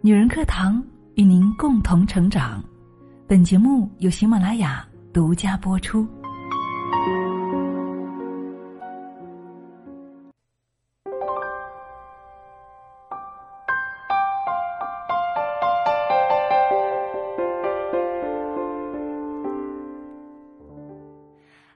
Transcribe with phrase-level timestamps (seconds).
[0.00, 2.62] 女人课堂与您共同成长。
[3.26, 6.06] 本节目由喜马拉雅独家播出。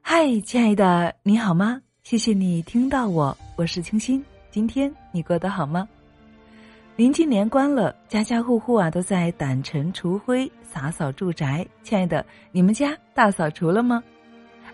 [0.02, 1.80] 嗨，亲爱的，你好吗？
[2.02, 4.22] 谢谢你听到我，我是清新。
[4.50, 5.88] 今天你过得好吗？
[6.96, 11.66] 临近年关了，家家户户啊都在掸尘除灰、洒扫住宅。
[11.82, 14.02] 亲爱的，你们家大扫除了吗？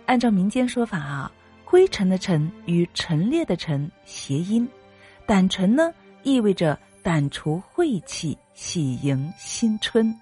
[0.07, 1.31] 按照民间说法啊，
[1.65, 4.67] 灰尘的尘与陈列的陈谐音，
[5.27, 10.15] 掸尘呢意味着掸除晦气，喜迎新春。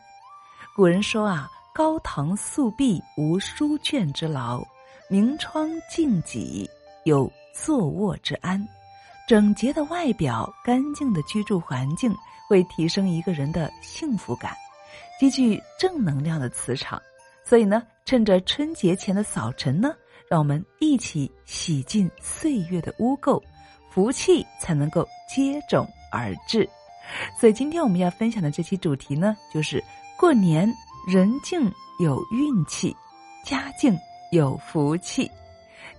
[0.75, 4.65] 古人说啊，高堂素壁无书卷之劳。
[5.09, 6.69] 明窗净几
[7.05, 8.67] 有坐卧之安，
[9.33, 12.15] 整洁的外表、干净的居住环境
[12.47, 14.55] 会提升一个人的幸福感，
[15.19, 17.01] 极具正能量的磁场。
[17.43, 19.95] 所以呢，趁着春节前的早晨呢，
[20.29, 23.43] 让我们一起洗尽岁月的污垢，
[23.89, 26.69] 福气才能够接踵而至。
[27.41, 29.83] 所以今天我们要分享的这期主题呢，就是
[30.19, 30.71] 过年
[31.09, 32.95] 人静有运气，
[33.47, 33.99] 家境。
[34.31, 35.31] 有福气，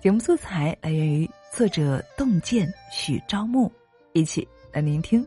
[0.01, 3.71] 节目素材来源于作者洞见许朝暮，
[4.13, 5.23] 一起来聆听。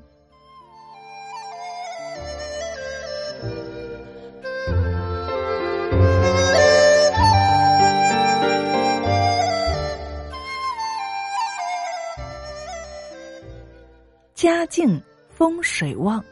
[14.34, 16.24] 家境风水旺，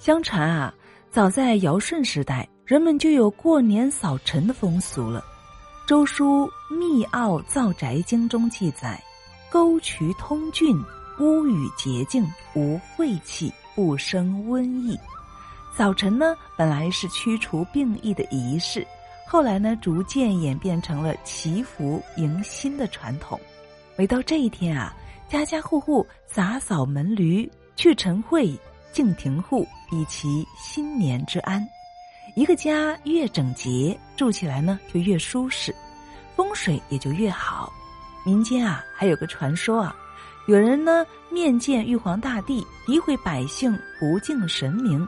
[0.00, 0.74] 相传啊，
[1.08, 5.20] 早在尧舜时代，人们就有过年扫尘的风俗了。
[5.88, 9.02] 《周书·密奥造宅经》中记载
[9.48, 10.78] ：“沟渠通浚，
[11.18, 15.00] 屋宇洁净，无晦气，不生瘟疫。”
[15.74, 18.86] 早晨呢，本来是驱除病疫的仪式，
[19.26, 23.40] 后来呢，逐渐演变成了祈福迎新的传统。
[23.96, 24.94] 每到这一天啊，
[25.26, 28.54] 家家户户洒扫门闾，去尘秽，
[28.92, 31.66] 净庭户，以祈新年之安。
[32.38, 35.74] 一个家越整洁，住起来呢就越舒适，
[36.36, 37.72] 风水也就越好。
[38.24, 39.96] 民间啊还有个传说啊，
[40.46, 45.04] 有人呢面见玉皇大帝，诋毁百姓不敬神明，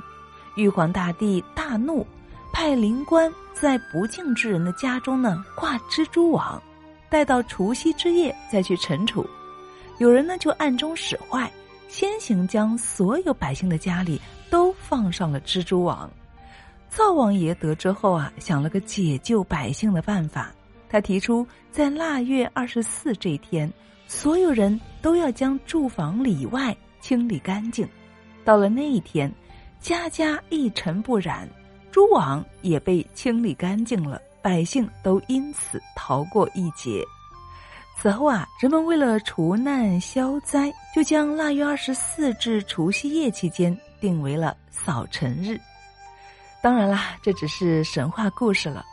[0.57, 2.05] 玉皇大帝大怒，
[2.53, 6.61] 派灵官在不敬之人的家中呢挂蜘蛛网，
[7.09, 9.25] 待到除夕之夜再去惩处。
[9.99, 11.49] 有人呢就暗中使坏，
[11.87, 14.21] 先行将所有百姓的家里
[14.51, 16.11] 都放上了蜘蛛网。
[16.91, 20.53] 灶王爷得知后啊，想了个解救百姓的办法。
[20.89, 23.73] 他提出，在腊月二十四这天，
[24.09, 27.89] 所有人都要将住房里外清理干净。
[28.45, 29.33] 到了那一天，
[29.81, 31.49] 家家一尘不染，
[31.93, 37.05] 蛛网也被清理干净了，百姓都因此逃过一劫。
[37.97, 45.57] 此后啊，人们为了除难消灾，就将腊月二十四至除夕夜期间定为了扫尘日。
[46.63, 48.85] 当然啦，这只是神话故事了。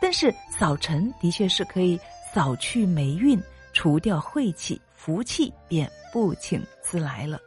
[0.00, 1.98] 但是扫尘的确是可以
[2.32, 3.42] 扫去霉运，
[3.72, 7.38] 除掉晦气，福气便不请自来了。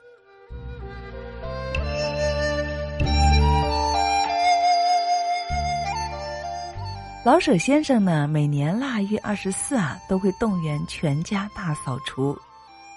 [7.24, 12.36] 老舍先生呢，每年腊月二十四啊，都会动员全家大扫除，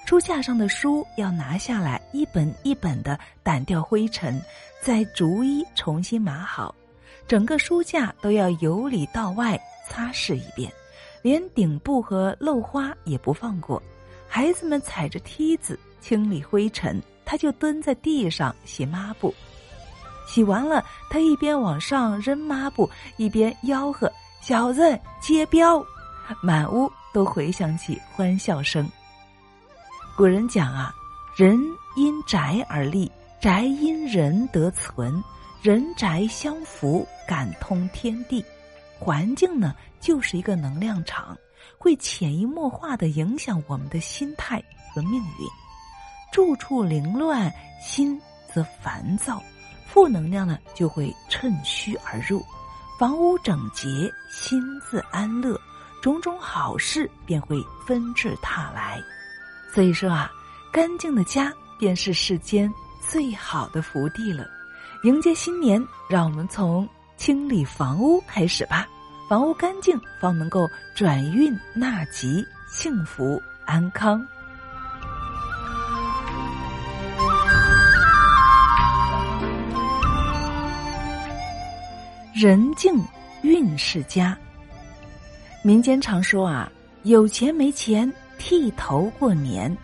[0.05, 4.41] 书架上的书要拿下来，一本一本的掸掉灰尘。
[4.83, 6.75] 再逐一重新码好，
[7.27, 9.59] 整个书架都要由里到外
[9.89, 10.71] 擦拭一遍，
[11.23, 13.81] 连顶部和漏花也不放过。
[14.29, 19.33] 孩子们踩着梯子清理灰尘，他就蹲在地上洗抹布。
[20.27, 24.13] 洗完了，他一边往上扔抹布，一边吆喝
[24.43, 25.83] ：“小子，接标！”
[26.43, 28.87] 满屋都回响起欢笑声。
[30.15, 30.95] 古人讲啊，
[31.35, 31.59] 人
[31.97, 33.11] 因宅而立。
[33.41, 35.21] 宅因人得存，
[35.63, 38.45] 人宅相扶，感通天地。
[39.01, 41.37] 环境呢，就是一个能量场，
[41.77, 44.63] 会潜移默化的影响我们的心态
[44.95, 45.49] 和命运。
[46.31, 48.21] 住处凌乱，心
[48.55, 49.43] 则烦躁，
[49.89, 52.45] 负能量呢就会趁虚而入。
[52.97, 53.89] 房屋整洁，
[54.31, 55.59] 心自安乐，
[56.01, 59.03] 种种好事便会纷至沓来。
[59.73, 60.31] 所以说啊
[60.71, 64.47] 干净的家便是世间最好的福地了。
[65.05, 68.87] 迎接新年让我们从清理房屋开始吧。
[69.29, 74.23] 房屋干净方能够转运纳吉幸福安康。
[82.35, 82.93] 人敬
[83.43, 84.37] 运势佳
[85.63, 86.71] 民间常说啊
[87.05, 88.11] 有钱没钱
[88.45, 89.75] 剃头过年。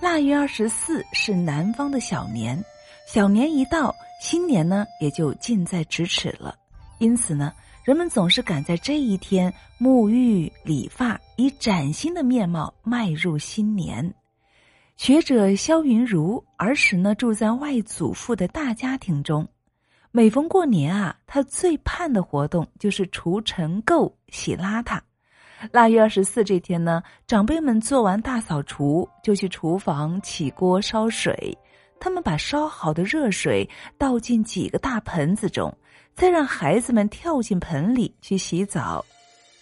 [0.00, 2.58] 腊月二十四是南方的小年，
[3.06, 6.56] 小年一到，新年呢也就近在咫尺了。
[6.98, 7.52] 因此呢，
[7.84, 14.14] 人们总是赶在这一天沐浴理发，以崭新的面貌迈入新年。
[14.96, 19.46] 学者肖云如儿时呢住在外祖父的大家庭中，
[20.10, 24.98] 每逢过年啊，他最盼的活动就是除尘垢、洗邋遢。
[25.70, 31.56] 腊月二十四这天呢，长辈们做完大扫除，就去厨房起锅烧水。
[31.98, 33.68] 他们把烧好的热水
[33.98, 35.72] 倒进几个大盆子中，
[36.14, 39.04] 再让孩子们跳进盆里去洗澡。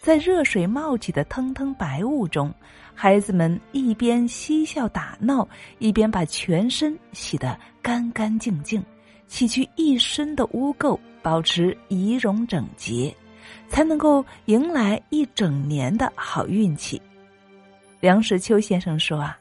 [0.00, 2.54] 在热水冒起的腾腾白雾中，
[2.94, 5.46] 孩子们一边嬉笑打闹，
[5.80, 8.80] 一边把全身洗得干干净净，
[9.26, 13.12] 洗去一身的污垢，保持仪容整洁。
[13.68, 17.00] 才能够迎来一整年的好运气。
[18.00, 19.38] 梁实秋先生说啊，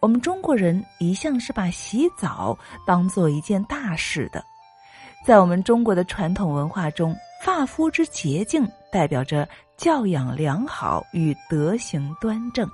[0.00, 4.42] 我们中国人一向是把洗澡当做一件大事的。
[5.26, 7.14] 在我们中国的传统文化中，
[7.44, 9.46] 发肤之洁净代表着
[9.76, 12.66] 教养良好与德行端正。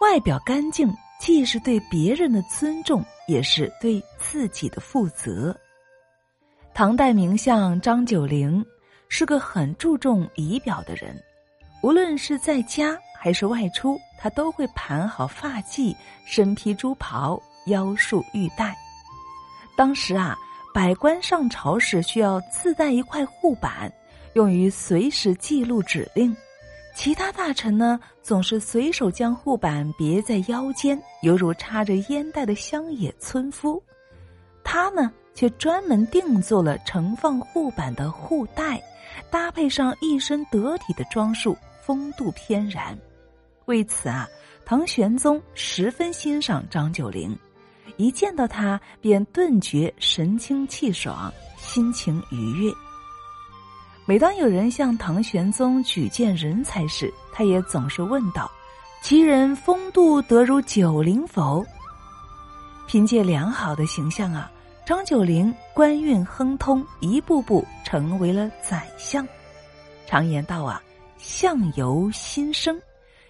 [0.00, 0.90] 外表干净，
[1.20, 5.54] 既是对别人的尊重，也是对自己的负责。
[6.72, 8.64] 唐代名相张九龄。
[9.08, 11.20] 是个很注重仪表的人，
[11.82, 15.94] 无论是在家还是外出，他都会盘好发髻，
[16.26, 18.76] 身披珠袍，腰束玉带。
[19.76, 20.36] 当时啊，
[20.74, 23.92] 百官上朝时需要自带一块护板，
[24.34, 26.36] 用于随时记录指令。
[26.94, 33.82] 其他大臣呢，总是随手将护板别在腰间，犹如插着烟袋的乡野村夫。
[34.64, 38.82] 他呢，却专门定做了盛放护板的护带。
[39.30, 42.96] 搭配上一身得体的装束，风度翩然。
[43.66, 44.28] 为此啊，
[44.64, 47.38] 唐玄宗十分欣赏张九龄，
[47.96, 52.72] 一见到他便顿觉神清气爽，心情愉悦。
[54.06, 58.50] 每当有人向唐玄宗举荐人才时，他也总是问道
[59.02, 61.62] ：“其人风度得如九龄否？”
[62.88, 64.50] 凭借良好的形象啊。
[64.88, 69.28] 张九龄官运亨通，一步步成为了宰相。
[70.06, 70.82] 常言道啊，
[71.18, 72.80] 相由心生，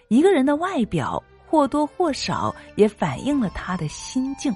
[0.07, 4.55] 一个人的外表或多或少也反映了他的心境。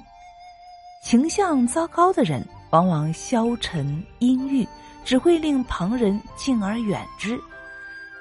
[1.02, 4.66] 形象糟糕的人，往往消沉阴郁，
[5.04, 7.36] 只会令旁人敬而远之；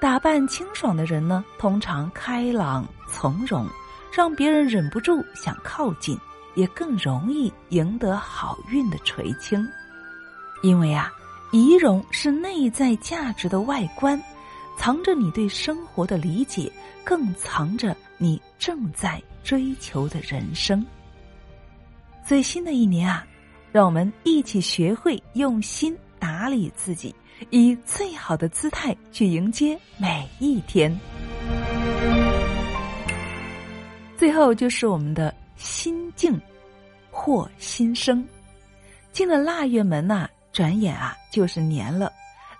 [0.01, 3.65] 打扮清爽的人呢，通常开朗从容，
[4.13, 6.19] 让别人忍不住想靠近。
[6.55, 9.67] 也更容易赢得好运的垂青，
[10.61, 11.11] 因为啊，
[11.51, 14.21] 仪容是内在价值的外观，
[14.77, 16.71] 藏着你对生活的理解，
[17.03, 20.85] 更藏着你正在追求的人生。
[22.25, 23.25] 最新的一年啊，
[23.71, 27.13] 让我们一起学会用心打理自己，
[27.49, 30.97] 以最好的姿态去迎接每一天。
[34.15, 35.33] 最后就是我们的。
[35.55, 36.39] 心静，
[37.11, 38.25] 或心生。
[39.11, 42.11] 进了腊月门呐，转眼啊就是年了。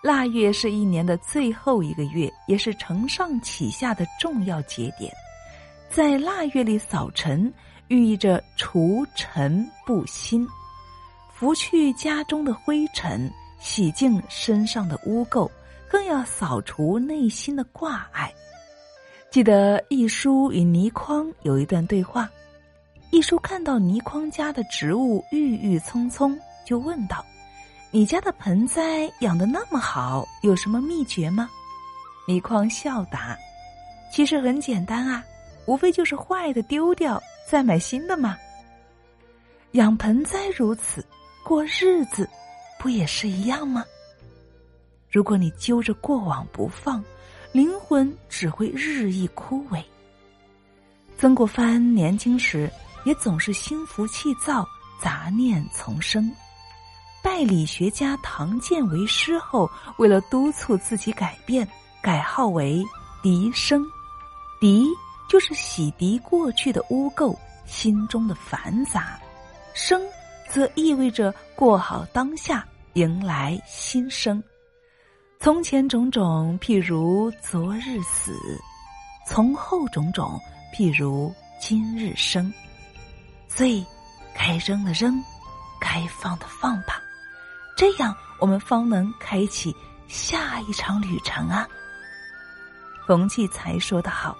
[0.02, 5.12] 腊月是一年的最后一个月，也是承上启下的重要节点。
[5.90, 7.52] 在腊月里扫尘，
[7.88, 10.48] 寓意着除尘布新，
[11.34, 15.50] 拂去家中的灰尘，洗净身上的污垢，
[15.90, 18.32] 更要扫除内心的挂碍。
[19.32, 22.30] 记得一书与倪匡有一段对话。
[23.14, 27.24] 一叔看到倪匡家的植物郁郁葱葱，就问道
[27.94, 31.48] ：“你家的盆栽养的那么好，有什么秘诀吗？”
[32.28, 33.38] 倪匡笑答
[34.12, 35.24] ：“其实很简单啊，
[35.68, 38.36] 无非就是坏的丢掉，再买新的嘛。
[39.74, 41.06] 养盆栽如此，
[41.44, 42.28] 过日子
[42.80, 43.86] 不也是一样吗？
[45.12, 47.04] 如果你揪着过往不放，
[47.52, 49.80] 灵魂只会日益枯萎。”
[51.16, 52.68] 曾国藩年轻时。
[53.04, 54.68] 也总是心浮气躁，
[55.00, 56.32] 杂念丛生。
[57.22, 61.68] 拜理学家唐建为师后，为了督促自己改变，
[62.02, 62.84] 改号为
[63.22, 63.86] 笛生。
[64.60, 64.86] 笛
[65.30, 69.20] 就是洗涤过去的污垢，心中的繁杂；
[69.74, 70.02] 生
[70.50, 74.42] 则意味着过好当下，迎来新生。
[75.40, 78.32] 从前种种，譬如昨日死；
[79.28, 80.40] 从后种种，
[80.74, 82.54] 譬如今日生。
[83.56, 83.86] 所以，
[84.36, 85.24] 该扔的扔，
[85.80, 87.00] 该放的放吧，
[87.78, 89.76] 这样我们方能开启
[90.08, 91.68] 下一场旅程啊。
[93.06, 94.36] 冯骥才说得好：“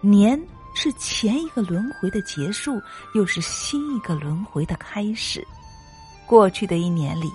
[0.00, 0.42] 年
[0.74, 2.80] 是前一个轮回的结束，
[3.14, 5.46] 又是新一个轮回的开始。
[6.24, 7.30] 过去的一年里，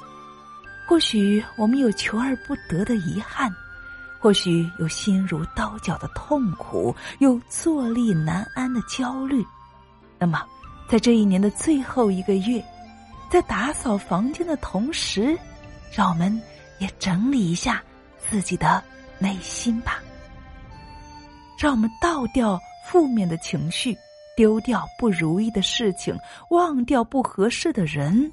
[0.87, 3.53] 或许我们有求而不得的遗憾。”
[4.19, 9.45] 或许有心如刀绞的痛苦，有坐立难安的焦虑。
[10.19, 10.45] 那么，
[10.91, 12.62] 在这一年的最后一个月，
[13.29, 15.39] 在打扫房间的同时，
[15.89, 16.41] 让我们
[16.79, 17.81] 也整理一下
[18.19, 18.83] 自己的
[19.17, 20.03] 内心吧。
[21.57, 23.98] 让我们倒掉负面的情绪，
[24.36, 26.13] 丢掉不如意的事情，
[26.50, 28.29] 忘掉不合适的人，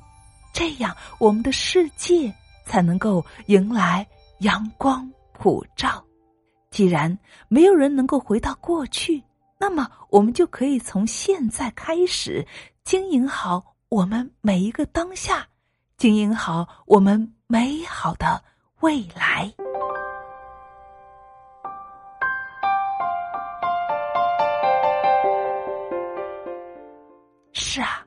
[0.53, 2.35] 这样我们的世界
[2.67, 4.05] 才能够迎来
[4.41, 5.09] 阳光。
[5.33, 6.05] 普照。
[6.73, 9.23] 既然没有人能够回到过去，
[9.61, 12.47] 那么我们就可以从现在开始
[12.85, 15.47] 经营好我们每一个当下，
[15.97, 18.43] 经营好我们美好的
[18.81, 19.53] 未来。
[27.53, 28.07] 是啊，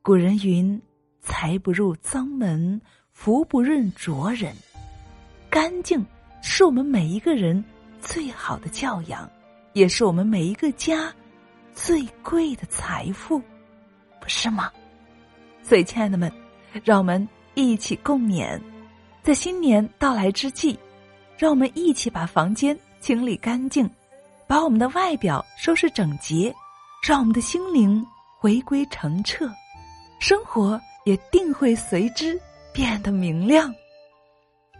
[0.00, 0.80] 古人云
[1.20, 2.80] ：“财不入脏门，
[3.12, 4.54] 福不润浊人。”
[5.50, 6.04] 干净。
[6.46, 7.64] 是我们每一个人
[8.02, 9.26] 最好的教养，
[9.74, 11.12] 也是我们每一个家
[11.74, 13.40] 最贵的财富，
[14.20, 14.70] 不是吗？
[15.64, 16.32] 所以，亲爱的们，
[16.84, 18.60] 让我们一起共勉，
[19.22, 20.78] 在新年到来之际，
[21.36, 23.90] 让我们一起把房间清理干净，
[24.46, 26.54] 把我们的外表收拾整洁，
[27.02, 28.06] 让我们的心灵
[28.38, 29.50] 回归澄澈，
[30.20, 32.40] 生活也定会随之
[32.72, 33.74] 变得明亮。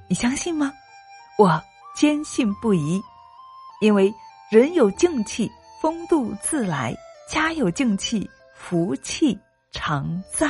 [0.09, 0.73] 你相信吗？
[1.37, 1.61] 我
[1.97, 3.03] 坚信不疑，
[3.81, 4.15] 因为
[4.55, 6.95] 人有静气，风度自来；
[7.29, 9.37] 家有静气，福气
[9.73, 10.47] 常在。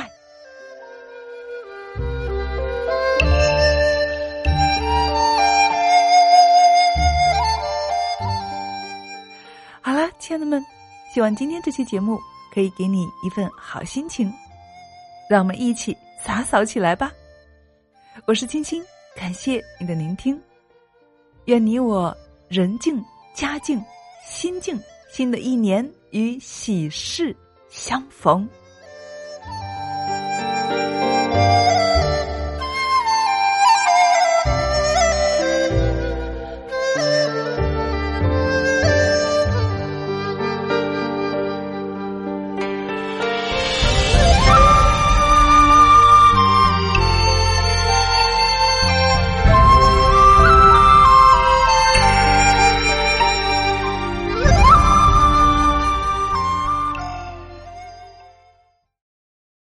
[9.81, 10.63] 好了，亲爱的们，
[11.11, 12.19] 希望今天这期节目
[12.53, 14.31] 可以给你一份好心情，
[15.27, 17.11] 让我们一起洒扫起来吧。
[18.27, 18.85] 我是青青，
[19.15, 20.39] 感谢你的聆听。
[21.45, 22.15] 愿你我
[22.47, 23.83] 人静家静
[24.27, 24.79] 心境，
[25.09, 27.35] 新的一年与喜事
[27.69, 28.47] 相逢。